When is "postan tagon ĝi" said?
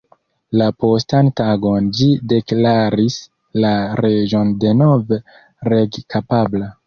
0.83-2.07